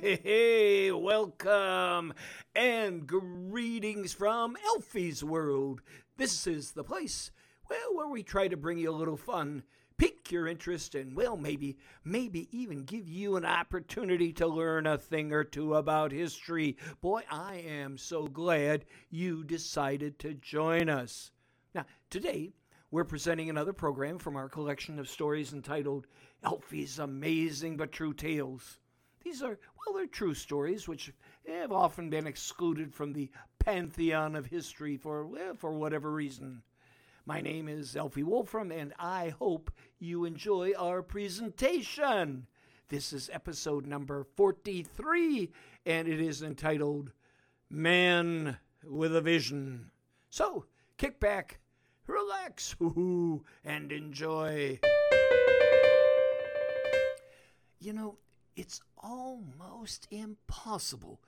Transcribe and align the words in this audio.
Hey, 0.00 0.90
welcome 0.94 2.14
and 2.54 3.06
greetings 3.06 4.14
from 4.14 4.56
Alfy's 4.64 5.22
World. 5.22 5.82
This 6.16 6.46
is 6.46 6.72
the 6.72 6.82
place, 6.82 7.30
well, 7.68 7.94
where 7.94 8.08
we 8.08 8.22
try 8.22 8.48
to 8.48 8.56
bring 8.56 8.78
you 8.78 8.90
a 8.90 8.96
little 8.96 9.18
fun, 9.18 9.64
pique 9.98 10.32
your 10.32 10.46
interest, 10.46 10.94
and, 10.94 11.14
well, 11.14 11.36
maybe, 11.36 11.76
maybe 12.04 12.48
even 12.58 12.84
give 12.84 13.06
you 13.06 13.36
an 13.36 13.44
opportunity 13.44 14.32
to 14.32 14.46
learn 14.46 14.86
a 14.86 14.96
thing 14.96 15.30
or 15.30 15.44
two 15.44 15.74
about 15.74 16.10
history. 16.10 16.78
Boy, 17.02 17.24
I 17.30 17.56
am 17.56 17.98
so 17.98 18.26
glad 18.26 18.86
you 19.10 19.44
decided 19.44 20.18
to 20.20 20.32
join 20.32 20.88
us. 20.88 21.32
Now, 21.74 21.84
today, 22.08 22.54
we're 22.90 23.04
presenting 23.04 23.50
another 23.50 23.74
program 23.74 24.18
from 24.18 24.36
our 24.36 24.48
collection 24.48 24.98
of 24.98 25.10
stories 25.10 25.52
entitled 25.52 26.06
Alfy's 26.42 26.98
Amazing 26.98 27.76
But 27.76 27.92
True 27.92 28.14
Tales. 28.14 28.78
These 29.24 29.42
are, 29.42 29.58
well, 29.76 29.94
they're 29.94 30.06
true 30.06 30.34
stories 30.34 30.88
which 30.88 31.12
have 31.46 31.70
often 31.70 32.10
been 32.10 32.26
excluded 32.26 32.92
from 32.92 33.12
the 33.12 33.30
pantheon 33.58 34.34
of 34.34 34.46
history 34.46 34.96
for, 34.96 35.26
well, 35.26 35.54
for 35.54 35.72
whatever 35.72 36.10
reason. 36.10 36.62
My 37.24 37.40
name 37.40 37.68
is 37.68 37.94
Alfy 37.94 38.24
Wolfram, 38.24 38.72
and 38.72 38.92
I 38.98 39.28
hope 39.38 39.70
you 40.00 40.24
enjoy 40.24 40.72
our 40.76 41.02
presentation. 41.02 42.48
This 42.88 43.12
is 43.12 43.30
episode 43.32 43.86
number 43.86 44.24
43, 44.36 45.52
and 45.86 46.08
it 46.08 46.20
is 46.20 46.42
entitled 46.42 47.12
Man 47.70 48.56
with 48.84 49.14
a 49.14 49.20
Vision. 49.20 49.92
So, 50.30 50.64
kick 50.96 51.20
back, 51.20 51.60
relax, 52.08 52.74
and 53.64 53.92
enjoy. 53.92 54.80
You 57.78 57.92
know, 57.92 58.16
it's 58.56 58.80
almost 58.96 60.06
impossible 60.10 61.20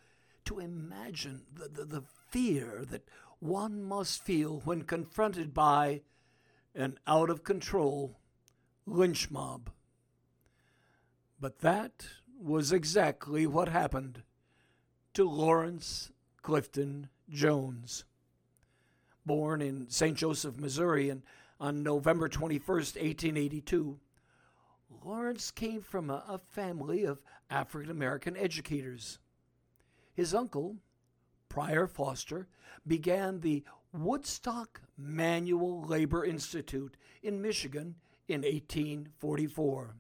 to 0.45 0.59
imagine 0.59 1.43
the, 1.53 1.69
the, 1.69 1.85
the, 1.85 2.03
fear 2.29 2.85
that 2.91 3.09
one 3.39 3.83
must 3.83 4.25
feel 4.25 4.61
when 4.65 4.83
confronted 4.83 5.55
by 5.55 6.03
an 6.75 6.99
out 7.07 7.31
of 7.31 7.45
control 7.45 8.19
lynch 8.87 9.31
mob. 9.31 9.71
But 11.41 11.61
that 11.61 12.07
was 12.41 12.73
exactly 12.73 13.47
what 13.47 13.69
happened 13.69 14.23
to 15.15 15.29
Lawrence 15.29 16.11
Clifton 16.43 17.09
Jones. 17.31 18.05
Born 19.25 19.63
in 19.63 19.89
St. 19.89 20.19
Joseph, 20.19 20.59
Missouri, 20.59 21.09
and 21.09 21.23
on 21.61 21.83
November 21.83 22.29
21st, 22.29 22.97
1882, 23.01 23.99
Lawrence 25.03 25.51
came 25.51 25.81
from 25.81 26.11
a, 26.11 26.25
a 26.29 26.39
family 26.39 27.05
of 27.05 27.23
African 27.51 27.91
American 27.91 28.37
educators. 28.37 29.19
His 30.15 30.35
uncle, 30.35 30.77
Prior 31.49 31.87
Foster, 31.87 32.49
began 32.87 33.41
the 33.41 33.65
Woodstock 33.93 34.83
Manual 34.97 35.83
Labor 35.83 36.25
Institute 36.25 36.97
in 37.23 37.41
Michigan 37.41 37.97
in 38.29 38.43
1844. 38.43 39.97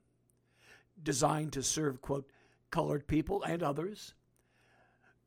Designed 1.02 1.52
to 1.52 1.62
serve, 1.62 2.00
quote, 2.00 2.30
colored 2.70 3.06
people 3.06 3.42
and 3.42 3.62
others, 3.62 4.14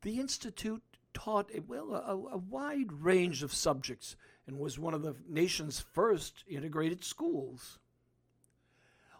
the 0.02 0.20
Institute 0.20 0.82
taught 1.14 1.50
well, 1.66 1.94
a, 1.94 2.34
a 2.34 2.38
wide 2.38 2.92
range 2.92 3.42
of 3.42 3.52
subjects 3.52 4.16
and 4.46 4.58
was 4.58 4.78
one 4.78 4.94
of 4.94 5.02
the 5.02 5.16
nation's 5.28 5.80
first 5.80 6.44
integrated 6.48 7.04
schools. 7.04 7.78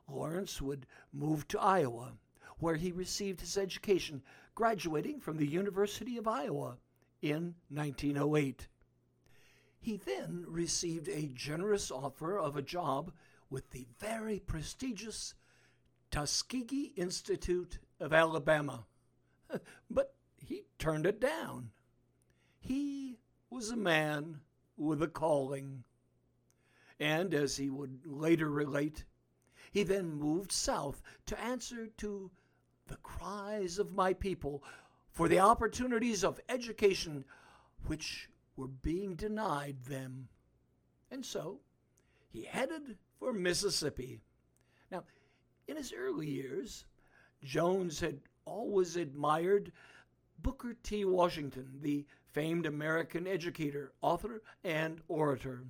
Lawrence 0.09 0.63
would 0.63 0.87
move 1.13 1.47
to 1.49 1.61
Iowa, 1.61 2.15
where 2.59 2.77
he 2.77 2.93
received 2.93 3.41
his 3.41 3.57
education, 3.57 4.23
graduating 4.55 5.21
from 5.21 5.37
the 5.37 5.47
University 5.47 6.17
of 6.17 6.27
Iowa 6.27 6.79
in 7.23 7.55
1908. 7.69 8.69
He 9.81 9.97
then 9.97 10.45
received 10.49 11.09
a 11.09 11.31
generous 11.35 11.91
offer 11.91 12.39
of 12.39 12.57
a 12.57 12.63
job 12.63 13.13
with 13.51 13.71
the 13.71 13.87
very 13.99 14.41
prestigious 14.41 15.35
Tuskegee 16.11 16.93
Institute 16.97 17.79
of 18.01 18.13
Alabama, 18.13 18.87
but 19.91 20.15
he 20.37 20.65
turned 20.79 21.07
it 21.07 21.21
down. 21.21 21.71
He 22.59 23.19
was 23.51 23.71
a 23.71 23.77
man 23.77 24.41
with 24.77 25.03
a 25.03 25.09
calling. 25.09 25.85
And 27.01 27.33
as 27.33 27.57
he 27.57 27.71
would 27.71 28.01
later 28.05 28.51
relate, 28.51 29.05
he 29.71 29.83
then 29.83 30.11
moved 30.11 30.53
south 30.53 31.03
to 31.27 31.41
answer 31.41 31.87
to 31.99 32.31
the 32.87 32.97
cries 32.97 33.79
of 33.79 33.93
my 33.93 34.12
people 34.12 34.62
for 35.11 35.29
the 35.29 35.41
opportunities 35.41 36.25
of 36.25 36.41
education 36.49 37.25
which 37.87 38.28
were 38.57 38.69
being 38.69 39.15
denied 39.15 39.77
them. 39.84 40.28
And 41.11 41.25
so 41.25 41.61
he 42.31 42.43
headed 42.45 42.97
for 43.19 43.33
Mississippi. 43.33 44.21
Now, 44.91 45.05
in 45.67 45.77
his 45.77 45.93
early 45.93 46.28
years, 46.28 46.84
Jones 47.43 48.01
had 48.01 48.21
always 48.45 48.97
admired 48.97 49.73
Booker 50.41 50.77
T. 50.83 51.05
Washington, 51.05 51.78
the 51.81 52.07
famed 52.33 52.67
American 52.67 53.27
educator, 53.27 53.93
author, 54.01 54.43
and 54.65 55.01
orator. 55.09 55.65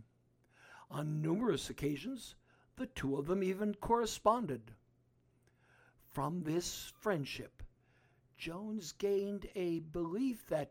On 0.91 1.23
numerous 1.23 1.71
occasions, 1.71 2.35
the 2.79 2.87
two 2.87 3.17
of 3.17 3.27
them 3.27 3.43
even 3.43 3.75
corresponded. 3.75 4.73
From 6.07 6.43
this 6.43 6.93
friendship, 6.99 7.63
Jones 8.37 8.93
gained 8.93 9.49
a 9.55 9.81
belief 9.81 10.47
that 10.47 10.71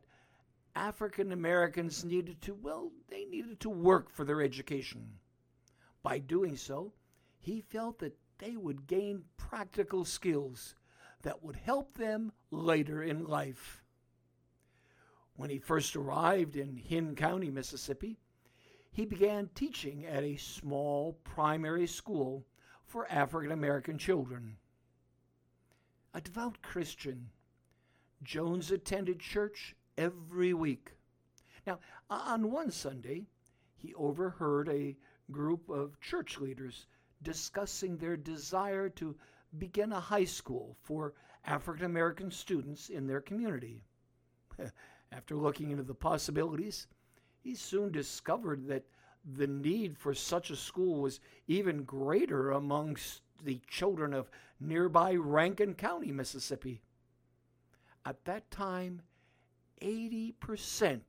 African 0.76 1.32
Americans 1.32 2.06
needed 2.06 2.42
to, 2.44 2.54
well, 2.54 2.92
they 3.10 3.26
needed 3.26 3.60
to 3.60 3.70
work 3.70 4.10
for 4.10 4.24
their 4.24 4.42
education. 4.42 5.20
By 6.02 6.20
doing 6.20 6.56
so, 6.56 6.94
he 7.40 7.62
felt 7.62 8.00
that 8.00 8.18
they 8.38 8.56
would 8.56 8.88
gain 8.88 9.26
practical 9.36 10.06
skills 10.06 10.76
that 11.24 11.44
would 11.44 11.56
help 11.56 11.98
them 11.98 12.32
later 12.52 13.04
in 13.04 13.26
life. 13.26 13.84
When 15.36 15.50
he 15.50 15.60
first 15.60 15.96
arrived 15.96 16.56
in 16.56 16.78
Hinds 16.78 17.20
County, 17.20 17.50
Mississippi, 17.50 18.18
he 18.98 19.06
began 19.06 19.48
teaching 19.54 20.08
at 20.08 20.24
a 20.24 20.36
small 20.38 21.20
primary 21.24 21.86
school 21.86 22.44
for 22.88 23.06
African 23.12 23.52
American 23.52 23.96
children. 23.96 24.58
A 26.16 26.22
devout 26.22 26.64
Christian, 26.64 27.30
Jones 28.24 28.72
attended 28.72 29.20
church 29.20 29.76
every 30.00 30.52
week. 30.56 30.94
Now, 31.68 31.78
on 32.10 32.52
one 32.52 32.72
Sunday, 32.72 33.28
he 33.76 33.94
overheard 33.94 34.68
a 34.68 34.98
group 35.30 35.70
of 35.70 36.00
church 36.00 36.40
leaders 36.40 36.88
discussing 37.22 37.98
their 37.98 38.18
desire 38.18 38.90
to 38.90 39.16
begin 39.60 39.92
a 39.92 40.00
high 40.00 40.26
school 40.26 40.76
for 40.82 41.14
African 41.46 41.86
American 41.86 42.32
students 42.32 42.90
in 42.90 43.06
their 43.06 43.22
community. 43.22 43.84
After 45.12 45.36
looking 45.36 45.70
into 45.70 45.84
the 45.84 45.94
possibilities, 45.94 46.88
he 47.48 47.56
soon 47.56 47.90
discovered 47.90 48.68
that 48.68 48.84
the 49.38 49.48
need 49.48 49.98
for 49.98 50.14
such 50.14 50.50
a 50.50 50.56
school 50.56 51.00
was 51.00 51.22
even 51.48 51.84
greater 51.84 52.52
amongst 52.52 53.22
the 53.42 53.62
children 53.70 54.14
of 54.14 54.30
nearby 54.60 55.16
Rankin 55.16 55.74
County, 55.74 56.12
Mississippi. 56.12 56.82
At 58.06 58.26
that 58.26 58.52
time, 58.52 59.02
80% 59.82 61.00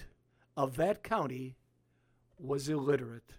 of 0.56 0.76
that 0.76 1.02
county 1.02 1.56
was 2.38 2.68
illiterate. 2.68 3.32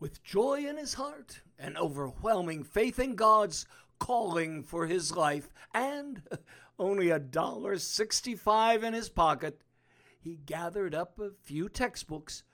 With 0.00 0.24
joy 0.24 0.64
in 0.68 0.76
his 0.76 0.94
heart 0.94 1.42
and 1.60 1.78
overwhelming 1.78 2.64
faith 2.64 2.98
in 2.98 3.14
God's 3.14 3.66
calling 4.00 4.64
for 4.64 4.86
his 4.86 5.14
life, 5.14 5.48
and 5.72 6.22
only 6.80 7.10
a 7.10 7.20
dollar 7.20 7.78
sixty-five 7.78 8.82
in 8.82 8.94
his 8.94 9.08
pocket, 9.08 9.60
he 10.22 10.36
gathered 10.36 10.94
up 10.94 11.18
a 11.18 11.32
few 11.42 11.68
textbooks 11.68 12.44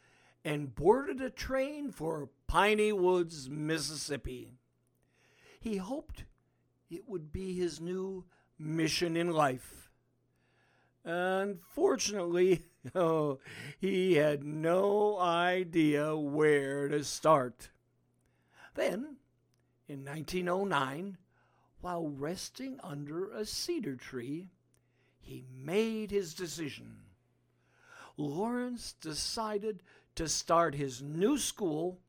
and 0.42 0.74
boarded 0.74 1.20
a 1.20 1.28
train 1.28 1.92
for 1.92 2.30
Piney 2.46 2.92
Woods, 2.92 3.50
Mississippi. 3.50 4.54
He 5.60 5.76
hoped 5.76 6.24
it 6.88 7.06
would 7.06 7.30
be 7.30 7.52
his 7.52 7.78
new 7.78 8.24
mission 8.58 9.18
in 9.18 9.30
life. 9.30 9.90
Unfortunately, 11.04 12.62
oh, 12.94 13.38
he 13.78 14.14
had 14.14 14.44
no 14.44 15.18
idea 15.18 16.16
where 16.16 16.88
to 16.88 17.04
start. 17.04 17.68
Then, 18.74 19.16
in 19.86 20.06
1909, 20.06 21.18
while 21.82 22.08
resting 22.08 22.80
under 22.82 23.30
a 23.30 23.44
cedar 23.44 23.96
tree, 23.96 24.48
he 25.20 25.44
made 25.54 26.10
his 26.10 26.32
decision. 26.32 27.07
Lawrence 28.18 28.94
decided 29.00 29.82
to 30.16 30.28
start 30.28 30.74
his 30.74 31.00
new 31.00 31.38
school 31.38 32.00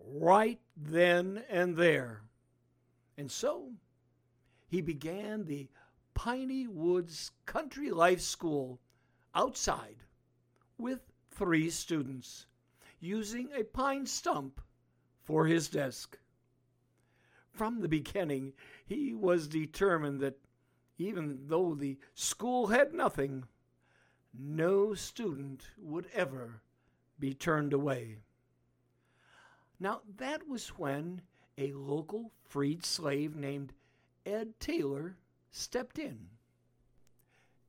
right 0.00 0.58
then 0.74 1.44
and 1.50 1.76
there. 1.76 2.22
And 3.18 3.30
so 3.30 3.72
he 4.66 4.80
began 4.80 5.44
the 5.44 5.68
Piney 6.14 6.66
Woods 6.66 7.30
Country 7.44 7.90
Life 7.90 8.22
School 8.22 8.80
outside 9.34 9.96
with 10.78 11.00
three 11.30 11.68
students 11.68 12.46
using 12.98 13.50
a 13.54 13.62
pine 13.62 14.06
stump 14.06 14.60
for 15.22 15.46
his 15.46 15.68
desk. 15.68 16.18
From 17.52 17.80
the 17.80 17.88
beginning, 17.88 18.54
he 18.86 19.12
was 19.12 19.46
determined 19.46 20.20
that 20.20 20.38
even 20.96 21.38
though 21.46 21.74
the 21.74 21.98
school 22.14 22.68
had 22.68 22.94
nothing, 22.94 23.44
no 24.38 24.94
student 24.94 25.68
would 25.78 26.06
ever 26.12 26.62
be 27.18 27.34
turned 27.34 27.72
away. 27.72 28.18
Now, 29.78 30.02
that 30.16 30.46
was 30.48 30.78
when 30.78 31.22
a 31.56 31.72
local 31.72 32.32
freed 32.42 32.84
slave 32.84 33.34
named 33.34 33.72
Ed 34.24 34.58
Taylor 34.60 35.16
stepped 35.50 35.98
in. 35.98 36.28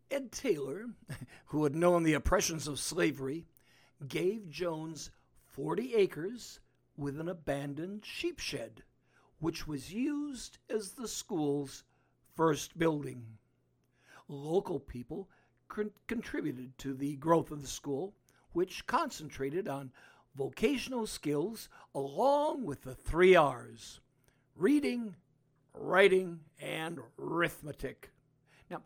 Ed 0.09 0.31
Taylor, 0.31 0.87
who 1.47 1.63
had 1.63 1.75
known 1.75 2.03
the 2.03 2.13
oppressions 2.13 2.67
of 2.67 2.79
slavery, 2.79 3.45
gave 4.07 4.49
Jones 4.49 5.09
40 5.45 5.95
acres 5.95 6.59
with 6.97 7.19
an 7.19 7.29
abandoned 7.29 8.05
sheep 8.05 8.39
shed, 8.39 8.83
which 9.39 9.67
was 9.67 9.93
used 9.93 10.57
as 10.69 10.91
the 10.91 11.07
school's 11.07 11.83
first 12.35 12.77
building. 12.77 13.37
Local 14.27 14.79
people 14.79 15.29
con- 15.71 15.91
contributed 16.07 16.77
to 16.77 16.93
the 16.93 17.15
growth 17.15 17.49
of 17.49 17.61
the 17.61 17.67
school, 17.67 18.13
which 18.51 18.85
concentrated 18.85 19.67
on 19.67 19.91
vocational 20.35 21.07
skills 21.07 21.69
along 21.95 22.65
with 22.65 22.81
the 22.83 22.93
three 22.93 23.35
R's 23.35 24.01
reading, 24.55 25.15
writing, 25.73 26.41
and 26.59 26.99
arithmetic. 27.17 28.11
Now, 28.69 28.83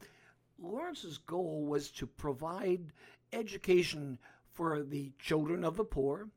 Lawrence's 0.60 1.18
goal 1.18 1.66
was 1.66 1.90
to 1.92 2.08
provide 2.08 2.94
education 3.34 4.20
for 4.52 4.84
the 4.84 5.12
children 5.20 5.64
of 5.66 5.76
the 5.76 5.84
poor, 5.84 6.30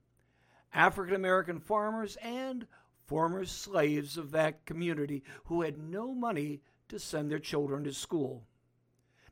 African 0.73 1.15
American 1.15 1.61
farmers, 1.61 2.17
and 2.17 2.67
former 3.07 3.45
slaves 3.45 4.17
of 4.17 4.31
that 4.33 4.65
community 4.65 5.23
who 5.45 5.63
had 5.63 5.79
no 5.79 6.15
money 6.15 6.63
to 6.89 6.99
send 6.99 7.31
their 7.31 7.39
children 7.39 7.85
to 7.85 7.93
school. 7.93 8.45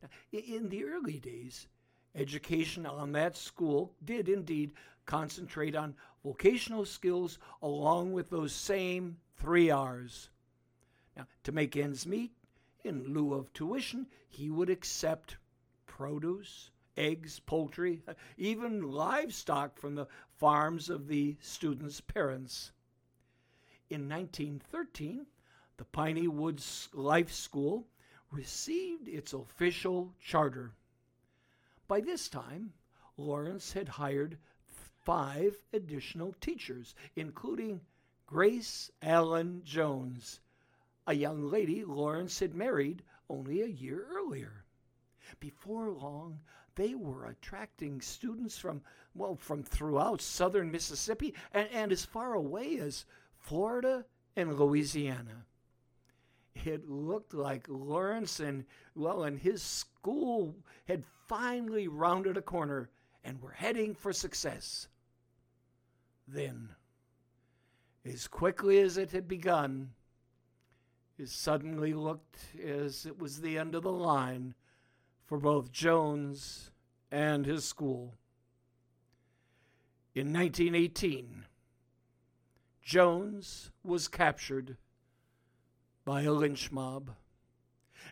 Now, 0.02 0.08
in 0.32 0.68
the 0.68 0.84
early 0.84 1.18
days, 1.18 1.66
education 2.14 2.86
on 2.86 3.12
that 3.12 3.36
school 3.36 3.94
did 4.04 4.28
indeed 4.28 4.72
concentrate 5.04 5.76
on 5.76 5.94
vocational 6.24 6.84
skills 6.84 7.38
along 7.62 8.12
with 8.12 8.30
those 8.30 8.52
same 8.52 9.18
three 9.36 9.70
R's. 9.70 10.28
Now, 11.16 11.26
to 11.44 11.52
make 11.52 11.76
ends 11.76 12.06
meet, 12.06 12.32
in 12.84 13.04
lieu 13.04 13.34
of 13.34 13.52
tuition, 13.52 14.06
he 14.28 14.50
would 14.50 14.70
accept 14.70 15.36
produce, 15.86 16.70
eggs, 16.96 17.40
poultry, 17.40 18.02
even 18.36 18.82
livestock 18.82 19.78
from 19.78 19.94
the 19.94 20.08
farms 20.36 20.90
of 20.90 21.08
the 21.08 21.36
students' 21.40 22.00
parents. 22.00 22.72
In 23.88 24.08
1913, 24.08 25.26
the 25.76 25.84
Piney 25.84 26.28
Woods 26.28 26.88
Life 26.92 27.32
School 27.32 27.86
received 28.30 29.08
its 29.08 29.32
official 29.32 30.12
charter. 30.20 30.72
By 31.88 32.00
this 32.00 32.28
time, 32.28 32.72
Lawrence 33.16 33.72
had 33.72 33.88
hired 33.88 34.38
five 35.04 35.56
additional 35.72 36.34
teachers, 36.40 36.94
including 37.14 37.80
Grace 38.26 38.90
Allen 39.02 39.62
Jones, 39.64 40.40
a 41.06 41.14
young 41.14 41.48
lady 41.48 41.84
Lawrence 41.84 42.40
had 42.40 42.54
married 42.54 43.04
only 43.30 43.62
a 43.62 43.66
year 43.66 44.04
earlier. 44.10 44.64
Before 45.38 45.90
long, 45.90 46.40
they 46.74 46.94
were 46.94 47.26
attracting 47.26 48.00
students 48.00 48.58
from, 48.58 48.82
well, 49.14 49.36
from 49.36 49.62
throughout 49.62 50.20
southern 50.20 50.72
Mississippi 50.72 51.34
and, 51.52 51.68
and 51.70 51.92
as 51.92 52.04
far 52.04 52.34
away 52.34 52.78
as 52.78 53.06
Florida 53.38 54.04
and 54.34 54.58
Louisiana. 54.58 55.46
It 56.64 56.88
looked 56.88 57.34
like 57.34 57.66
Lawrence 57.68 58.40
and, 58.40 58.64
well, 58.94 59.24
and 59.24 59.38
his 59.38 59.62
school 59.62 60.56
had 60.86 61.04
finally 61.28 61.88
rounded 61.88 62.36
a 62.36 62.42
corner 62.42 62.90
and 63.22 63.42
were 63.42 63.52
heading 63.52 63.94
for 63.94 64.12
success. 64.12 64.88
Then, 66.26 66.70
as 68.04 68.26
quickly 68.26 68.78
as 68.80 68.96
it 68.96 69.12
had 69.12 69.28
begun, 69.28 69.90
it 71.18 71.28
suddenly 71.28 71.92
looked 71.92 72.36
as 72.62 73.06
it 73.06 73.18
was 73.18 73.40
the 73.40 73.58
end 73.58 73.74
of 73.74 73.82
the 73.82 73.92
line 73.92 74.54
for 75.24 75.38
both 75.38 75.72
Jones 75.72 76.70
and 77.10 77.46
his 77.46 77.64
school. 77.64 78.14
In 80.14 80.32
1918, 80.32 81.46
Jones 82.82 83.70
was 83.82 84.08
captured 84.08 84.76
by 86.06 86.22
a 86.22 86.32
lynch 86.32 86.72
mob. 86.72 87.10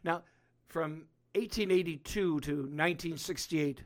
Now, 0.02 0.24
from 0.66 1.06
1882 1.34 2.12
to 2.12 2.30
1968, 2.30 3.84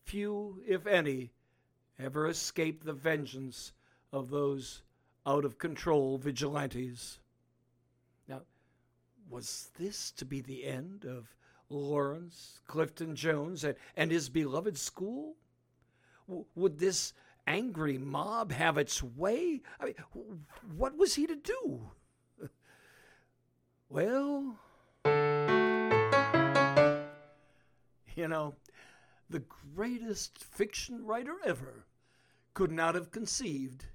Few, 0.04 0.62
if 0.64 0.86
any, 0.86 1.32
ever 1.98 2.28
escaped 2.28 2.84
the 2.84 2.92
vengeance 2.92 3.72
of 4.12 4.30
those 4.30 4.82
out 5.26 5.44
of 5.44 5.58
control 5.58 6.18
vigilantes. 6.18 7.18
Now, 8.28 8.42
was 9.28 9.70
this 9.76 10.12
to 10.12 10.24
be 10.24 10.40
the 10.40 10.66
end 10.66 11.04
of 11.04 11.34
Lawrence 11.68 12.60
Clifton 12.68 13.16
Jones 13.16 13.64
and, 13.64 13.74
and 13.96 14.12
his 14.12 14.28
beloved 14.28 14.78
school? 14.78 15.34
W- 16.28 16.46
would 16.54 16.78
this 16.78 17.12
angry 17.44 17.98
mob 17.98 18.52
have 18.52 18.78
its 18.78 19.02
way? 19.02 19.62
I 19.80 19.86
mean, 19.86 19.94
what 20.76 20.96
was 20.96 21.16
he 21.16 21.26
to 21.26 21.34
do? 21.34 21.90
Well, 23.92 24.56
you 28.14 28.28
know, 28.28 28.54
the 29.28 29.42
greatest 29.74 30.38
fiction 30.38 31.04
writer 31.04 31.34
ever 31.44 31.86
could 32.54 32.70
not 32.70 32.94
have 32.94 33.10
conceived 33.10 33.86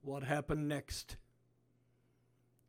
what 0.00 0.22
happened 0.22 0.66
next. 0.66 1.18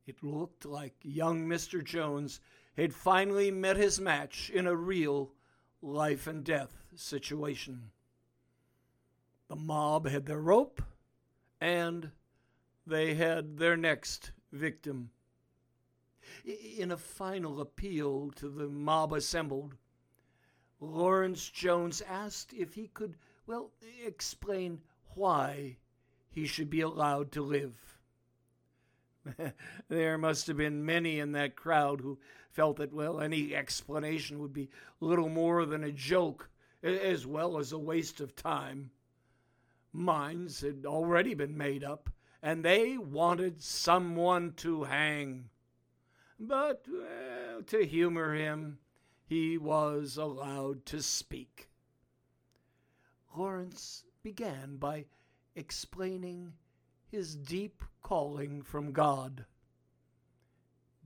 It 0.05 0.21
looked 0.21 0.65
like 0.65 0.95
young 1.01 1.47
Mr. 1.47 1.81
Jones 1.81 2.41
had 2.75 2.93
finally 2.93 3.51
met 3.51 3.77
his 3.77 4.01
match 4.01 4.49
in 4.49 4.67
a 4.67 4.75
real 4.75 5.31
life 5.81 6.27
and 6.27 6.43
death 6.43 6.75
situation. 6.93 7.91
The 9.47 9.55
mob 9.55 10.09
had 10.09 10.25
their 10.25 10.41
rope, 10.41 10.81
and 11.61 12.11
they 12.85 13.13
had 13.13 13.59
their 13.59 13.77
next 13.77 14.33
victim. 14.51 15.11
In 16.45 16.91
a 16.91 16.97
final 16.97 17.61
appeal 17.61 18.31
to 18.35 18.49
the 18.49 18.67
mob 18.67 19.13
assembled, 19.13 19.75
Lawrence 20.79 21.49
Jones 21.49 22.01
asked 22.01 22.53
if 22.53 22.73
he 22.73 22.87
could, 22.87 23.17
well, 23.47 23.71
explain 24.05 24.81
why 25.15 25.77
he 26.29 26.45
should 26.45 26.69
be 26.69 26.81
allowed 26.81 27.31
to 27.33 27.41
live. 27.41 27.99
there 29.89 30.17
must 30.17 30.47
have 30.47 30.57
been 30.57 30.85
many 30.85 31.19
in 31.19 31.33
that 31.33 31.55
crowd 31.55 32.01
who 32.01 32.19
felt 32.49 32.77
that, 32.77 32.93
well, 32.93 33.19
any 33.19 33.53
explanation 33.53 34.39
would 34.39 34.53
be 34.53 34.69
little 34.99 35.29
more 35.29 35.65
than 35.65 35.83
a 35.83 35.91
joke 35.91 36.49
as 36.81 37.27
well 37.27 37.57
as 37.57 37.71
a 37.71 37.77
waste 37.77 38.21
of 38.21 38.35
time. 38.35 38.91
minds 39.91 40.61
had 40.61 40.85
already 40.85 41.33
been 41.33 41.57
made 41.57 41.83
up, 41.83 42.09
and 42.41 42.63
they 42.63 42.97
wanted 42.97 43.61
someone 43.61 44.53
to 44.53 44.83
hang. 44.83 45.49
But, 46.39 46.85
to 47.67 47.85
humor 47.85 48.33
him, 48.33 48.79
he 49.25 49.57
was 49.57 50.17
allowed 50.17 50.85
to 50.87 51.01
speak. 51.01 51.69
Lawrence 53.35 54.05
began 54.23 54.77
by 54.77 55.05
explaining 55.55 56.53
his 57.07 57.35
deep 57.35 57.83
calling 58.01 58.61
from 58.61 58.91
God 58.91 59.45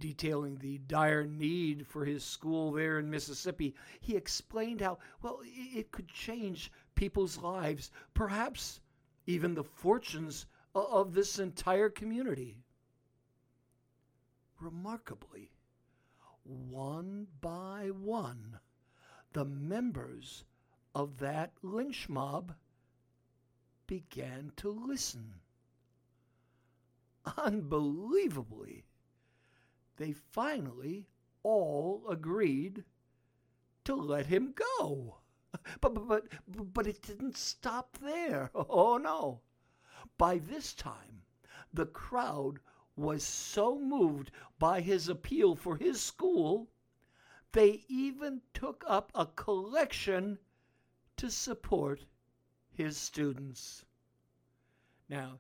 detailing 0.04 0.58
the 0.58 0.80
dire 0.80 1.26
need 1.26 1.88
for 1.88 2.04
his 2.04 2.26
school 2.26 2.74
there 2.74 3.00
in 3.00 3.10
Mississippi, 3.10 3.74
he 4.02 4.18
explained 4.18 4.82
how, 4.82 4.98
well, 5.22 5.40
it 5.46 5.94
could 5.94 6.10
change 6.10 6.72
people's 6.94 7.38
lives, 7.38 7.90
perhaps 8.14 8.82
even 9.26 9.54
the 9.54 9.64
fortunes 9.64 10.46
of 10.76 11.14
this 11.14 11.40
entire 11.40 11.90
community. 11.90 12.58
Remarkably, 14.64 15.52
one 16.46 17.28
by 17.42 17.90
one, 17.92 18.62
the 19.34 19.44
members 19.44 20.46
of 20.96 21.18
that 21.18 21.52
lynch 21.62 22.08
mob 22.08 22.56
began 23.88 24.54
to 24.56 24.70
listen. 24.70 25.42
Unbelievably, 27.38 28.86
they 29.98 30.14
finally 30.14 31.10
all 31.44 32.06
agreed 32.08 32.86
to 33.84 33.96
let 33.96 34.28
him 34.28 34.54
go. 34.78 35.18
But, 35.82 35.94
but, 35.94 36.08
but, 36.08 36.74
but 36.74 36.88
it 36.88 37.02
didn't 37.02 37.36
stop 37.36 37.98
there. 37.98 38.50
Oh 38.56 38.98
no. 38.98 39.42
By 40.18 40.38
this 40.38 40.74
time, 40.74 41.24
the 41.74 41.86
crowd 41.86 42.62
was 42.96 43.24
so 43.24 43.80
moved 43.80 44.32
by 44.60 44.82
his 44.82 45.10
appeal 45.10 45.56
for 45.56 45.76
his 45.78 46.02
school, 46.02 46.70
they 47.52 47.84
even 47.88 48.42
took 48.54 48.84
up 48.88 49.12
a 49.16 49.26
collection 49.26 50.38
to 51.18 51.30
support 51.30 52.06
his 52.72 52.98
students. 52.98 53.86
Now, 55.10 55.40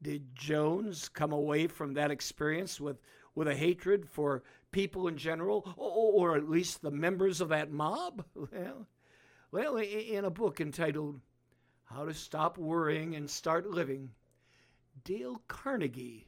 did 0.00 0.34
Jones 0.34 1.08
come 1.08 1.32
away 1.32 1.66
from 1.66 1.94
that 1.94 2.10
experience 2.10 2.80
with 2.80 3.00
with 3.34 3.48
a 3.48 3.54
hatred 3.54 4.08
for 4.08 4.42
people 4.72 5.08
in 5.08 5.16
general, 5.16 5.74
or, 5.76 6.32
or 6.32 6.36
at 6.36 6.50
least 6.50 6.82
the 6.82 6.90
members 6.90 7.40
of 7.40 7.48
that 7.48 7.70
mob? 7.70 8.24
Well, 8.34 8.86
well, 9.50 9.76
in 9.76 10.24
a 10.24 10.30
book 10.30 10.60
entitled 10.60 11.20
How 11.84 12.06
to 12.06 12.14
Stop 12.14 12.56
Worrying 12.56 13.14
and 13.14 13.28
Start 13.28 13.66
Living, 13.66 14.14
Dale 15.04 15.42
Carnegie 15.46 16.26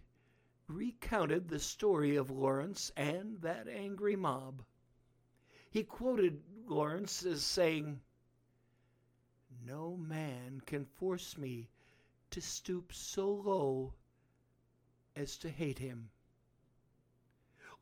recounted 0.68 1.49
the 1.49 1.59
story 1.59 2.16
of 2.16 2.30
Lawrence 2.30 2.90
and 2.97 3.40
that 3.42 3.68
angry 3.68 4.16
mob. 4.16 4.64
He 5.71 5.83
quoted 5.83 6.42
Lawrence 6.66 7.25
as 7.25 7.42
saying, 7.42 8.00
No 9.64 9.97
man 9.97 10.62
can 10.64 10.85
force 10.85 11.37
me 11.37 11.68
to 12.30 12.40
stoop 12.40 12.92
so 12.92 13.30
low 13.30 13.94
as 15.14 15.37
to 15.38 15.50
hate 15.50 15.78
him. 15.78 16.11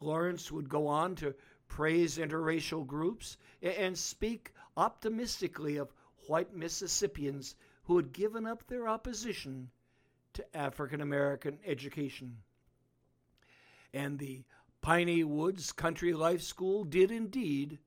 Lawrence 0.00 0.50
would 0.50 0.68
go 0.68 0.88
on 0.88 1.14
to 1.16 1.34
praise 1.68 2.18
interracial 2.18 2.86
groups 2.86 3.36
and 3.62 3.96
speak 3.96 4.52
optimistically 4.76 5.76
of 5.76 5.94
white 6.26 6.54
Mississippians 6.54 7.54
who 7.84 7.96
had 7.96 8.12
given 8.12 8.46
up 8.46 8.66
their 8.66 8.88
opposition 8.88 9.70
to 10.34 10.56
African 10.56 11.00
American 11.00 11.58
education. 11.64 12.42
And 13.92 14.18
the 14.18 14.44
Piney 14.80 15.22
Woods 15.22 15.72
Country 15.72 16.12
Life 16.12 16.42
School 16.42 16.84
did 16.84 17.10
indeed 17.10 17.78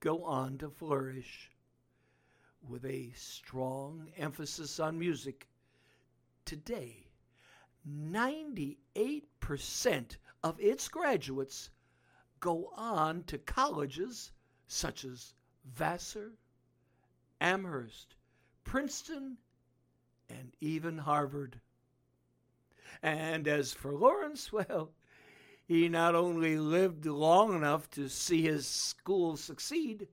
go 0.00 0.24
on 0.24 0.58
to 0.58 0.70
flourish. 0.70 1.50
With 2.68 2.84
a 2.84 3.10
strong 3.12 4.12
emphasis 4.16 4.78
on 4.78 4.98
music, 4.98 5.48
today, 6.44 7.08
98% 7.88 10.16
of 10.42 10.60
its 10.60 10.88
graduates 10.88 11.70
go 12.38 12.70
on 12.76 13.24
to 13.24 13.38
colleges 13.38 14.32
such 14.66 15.04
as 15.04 15.34
Vassar, 15.64 16.32
Amherst, 17.40 18.14
Princeton, 18.64 19.38
and 20.28 20.54
even 20.60 20.98
Harvard. 20.98 21.60
And 23.02 23.48
as 23.48 23.72
for 23.72 23.94
Lawrence, 23.94 24.52
well, 24.52 24.92
he 25.70 25.88
not 25.88 26.16
only 26.16 26.58
lived 26.58 27.06
long 27.06 27.54
enough 27.54 27.88
to 27.88 28.08
see 28.08 28.42
his 28.42 28.66
school 28.66 29.36
succeed, 29.36 30.08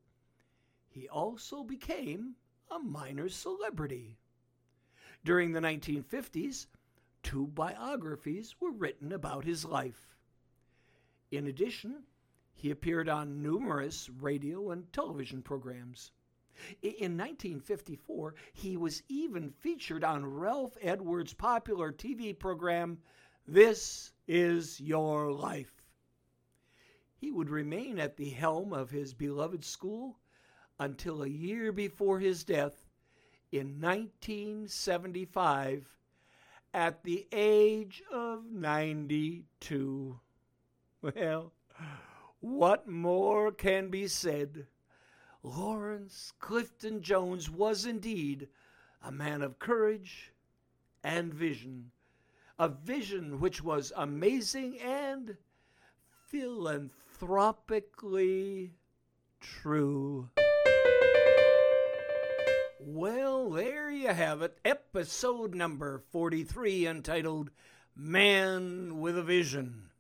he 0.88 1.10
also 1.10 1.64
became 1.64 2.36
a 2.70 2.78
minor 2.78 3.28
celebrity. 3.28 4.20
During 5.26 5.54
the 5.54 5.60
1950s, 5.60 6.68
two 7.24 7.48
biographies 7.48 8.54
were 8.62 8.70
written 8.70 9.12
about 9.12 9.46
his 9.46 9.66
life. 9.66 10.16
In 11.32 11.48
addition, 11.48 12.04
he 12.54 12.70
appeared 12.70 13.10
on 13.10 13.42
numerous 13.42 14.12
radio 14.12 14.70
and 14.70 14.94
television 14.94 15.42
programs. 15.42 16.12
In 16.84 17.18
1954, 17.18 18.36
he 18.54 18.78
was 18.78 19.02
even 19.10 19.50
featured 19.50 20.04
on 20.04 20.24
Ralph 20.24 20.78
Edwards' 20.84 21.34
popular 21.34 21.92
TV 21.92 22.38
program, 22.38 23.00
This 23.50 24.12
Is 24.28 24.82
Your 24.82 25.32
Life. 25.32 25.82
He 27.16 27.32
would 27.32 27.50
remain 27.50 27.98
at 27.98 28.18
the 28.18 28.30
helm 28.30 28.74
of 28.74 28.90
his 28.90 29.14
beloved 29.14 29.64
school 29.64 30.20
until 30.78 31.24
a 31.24 31.30
year 31.30 31.72
before 31.72 32.20
his 32.20 32.44
death 32.44 32.90
in 33.54 33.80
1975 33.80 35.96
at 36.74 37.06
the 37.06 37.26
age 37.32 38.04
of 38.12 38.52
92. 38.52 40.20
Well, 41.02 41.54
what 42.42 42.86
more 42.86 43.54
can 43.54 43.90
be 43.90 44.10
said? 44.10 44.68
Lawrence 45.42 46.34
Clifton 46.40 47.02
Jones 47.02 47.50
was 47.50 47.86
indeed 47.86 48.50
a 49.02 49.14
man 49.14 49.42
of 49.42 49.58
courage 49.58 50.34
and 51.02 51.34
vision, 51.34 51.92
a 52.60 52.68
vision 52.68 53.40
which 53.40 53.64
was 53.64 53.94
amazing 53.96 54.80
and 54.80 55.38
philanthropically 56.26 58.74
true. 59.40 60.30
Well, 62.80 63.52
there 63.52 63.92
you 63.92 64.08
have 64.08 64.42
it, 64.42 64.58
episode 64.66 65.54
number 65.54 66.02
43, 66.10 66.88
entitled 66.88 67.52
Man 67.96 69.00
with 69.00 69.16
a 69.18 69.24
Vision. 69.24 69.92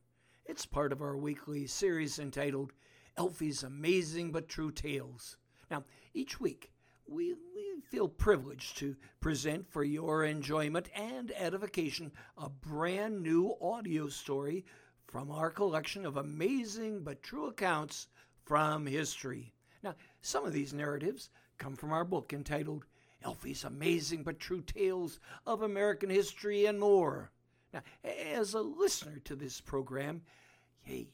It's 0.46 0.66
part 0.66 0.92
of 0.92 1.02
our 1.02 1.16
weekly 1.16 1.68
series 1.68 2.18
entitled 2.18 2.74
Alfy's 3.18 3.62
Amazing 3.62 4.32
But 4.32 4.50
True 4.50 4.72
Tales. 4.72 5.38
Now, 5.70 5.84
each 6.14 6.40
week, 6.40 6.72
we, 7.08 7.34
we, 7.34 7.82
feel 7.90 8.10
privileged 8.10 8.78
to 8.78 8.96
present 9.22 9.66
for 9.72 9.82
your 9.84 10.26
enjoyment 10.26 10.90
and 10.94 11.32
edification 11.38 12.12
a 12.38 12.50
brand 12.50 13.24
new 13.24 13.56
audio 13.62 14.10
story 14.10 14.66
from 15.08 15.32
our 15.32 15.50
collection 15.50 16.06
of 16.06 16.18
amazing 16.18 17.02
but 17.02 17.24
true 17.24 17.48
accounts 17.48 18.08
from 18.44 18.86
history. 18.86 19.54
Now, 19.84 19.96
some 20.22 20.46
of 20.46 20.52
these 20.52 20.74
narratives 20.74 21.30
come 21.58 21.78
from 21.78 21.94
our 21.94 22.04
book 22.04 22.34
entitled 22.34 22.86
Alfy's 23.24 23.64
Amazing 23.64 24.24
but 24.24 24.40
True 24.40 24.62
Tales 24.62 25.20
of 25.46 25.62
American 25.62 26.10
History 26.10 26.66
and 26.66 26.80
More. 26.80 27.32
Now, 27.74 27.84
as 28.04 28.54
a 28.54 28.62
listener 28.62 29.20
to 29.26 29.36
this 29.36 29.62
program, 29.62 30.24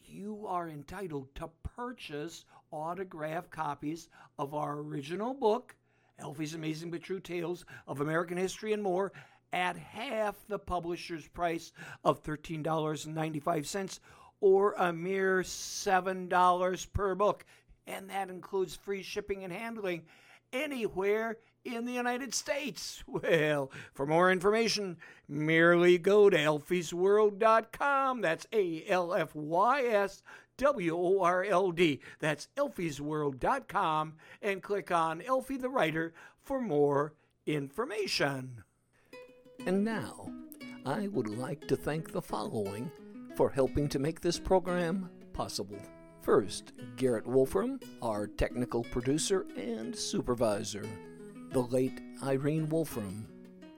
you 0.05 0.45
are 0.47 0.69
entitled 0.69 1.33
to 1.35 1.49
purchase 1.63 2.45
autographed 2.71 3.51
copies 3.51 4.09
of 4.37 4.53
our 4.53 4.79
original 4.79 5.33
book, 5.33 5.75
Alfy's 6.19 6.53
Amazing 6.53 6.91
but 6.91 7.01
True 7.01 7.19
Tales 7.19 7.65
of 7.87 8.01
American 8.01 8.37
History 8.37 8.73
and 8.73 8.83
More, 8.83 9.11
at 9.51 9.77
half 9.77 10.35
the 10.47 10.59
publisher's 10.59 11.27
price 11.27 11.71
of 12.03 12.23
$13.95 12.23 13.99
or 14.41 14.73
a 14.73 14.91
mere 14.91 15.41
$7 15.41 16.93
per 16.93 17.15
book. 17.15 17.45
And 17.85 18.09
that 18.09 18.29
includes 18.29 18.75
free 18.75 19.03
shipping 19.03 19.43
and 19.43 19.53
handling 19.53 20.03
anywhere 20.51 21.37
in 21.63 21.85
the 21.85 21.93
United 21.93 22.33
States? 22.33 23.03
Well, 23.13 23.71
for 23.93 24.05
more 24.05 24.31
information, 24.31 24.97
merely 25.29 25.97
go 25.97 26.29
to 26.29 26.37
alfysworld.com. 26.37 28.21
That's 28.21 28.47
A 28.51 28.83
L 28.87 29.13
F 29.13 29.33
Y 29.35 29.83
S 29.83 30.23
W 30.57 30.95
O 30.95 31.21
R 31.21 31.43
L 31.43 31.71
D. 31.71 31.99
That's 32.19 32.47
alfysworld.com 32.57 34.13
and 34.41 34.61
click 34.61 34.91
on 34.91 35.21
Alfy 35.21 35.59
the 35.59 35.69
Writer 35.69 36.13
for 36.41 36.61
more 36.61 37.13
information. 37.45 38.63
And 39.65 39.83
now, 39.83 40.31
I 40.85 41.07
would 41.07 41.29
like 41.29 41.67
to 41.67 41.75
thank 41.75 42.11
the 42.11 42.21
following 42.21 42.91
for 43.35 43.49
helping 43.49 43.87
to 43.89 43.99
make 43.99 44.21
this 44.21 44.39
program 44.39 45.09
possible. 45.33 45.79
First, 46.21 46.73
Garrett 46.95 47.27
Wolfram, 47.27 47.79
our 48.01 48.27
technical 48.27 48.83
producer 48.83 49.45
and 49.57 49.95
supervisor. 49.95 50.85
The 51.51 51.61
late 51.61 51.99
Irene 52.23 52.69
Wolfram, 52.69 53.27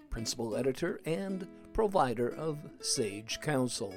principal 0.09 0.55
editor 0.55 1.01
and 1.05 1.47
provider 1.73 2.29
of 2.29 2.57
Sage 2.79 3.39
Counsel. 3.41 3.93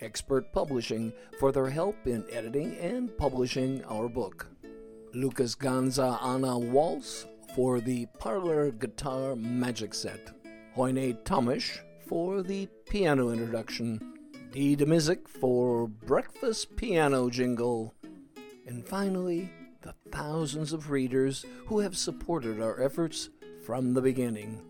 Expert 0.00 0.52
Publishing 0.52 1.12
for 1.38 1.52
their 1.52 1.68
help 1.68 2.06
in 2.06 2.24
editing 2.30 2.76
and 2.78 3.16
publishing 3.18 3.84
our 3.84 4.08
book. 4.08 4.46
Lucas 5.14 5.54
Ganza 5.54 6.22
Anna 6.22 6.58
Waltz 6.58 7.26
for 7.54 7.80
the 7.80 8.06
Parlor 8.18 8.70
Guitar 8.72 9.34
Magic 9.36 9.94
Set. 9.94 10.30
Hoyne 10.74 11.16
Tomish 11.24 11.78
for 12.06 12.42
the 12.42 12.68
piano 12.88 13.30
introduction. 13.30 14.00
Dee 14.52 14.76
Demizik 14.76 15.28
for 15.28 15.88
Breakfast 15.88 16.76
Piano 16.76 17.28
Jingle. 17.28 17.94
And 18.66 18.86
finally, 18.86 19.50
the 19.82 19.94
thousands 20.10 20.72
of 20.72 20.90
readers 20.90 21.44
who 21.66 21.80
have 21.80 21.96
supported 21.96 22.60
our 22.60 22.80
efforts 22.80 23.30
from 23.64 23.94
the 23.94 24.02
beginning. 24.02 24.62